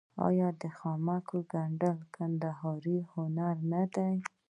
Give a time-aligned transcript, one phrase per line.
[0.27, 4.15] آیا د خامک ګنډل د کندهار هنر نه دی؟